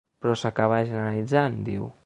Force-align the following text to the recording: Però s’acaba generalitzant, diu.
Però 0.23 0.33
s’acaba 0.43 0.79
generalitzant, 0.89 1.63
diu. 1.71 1.91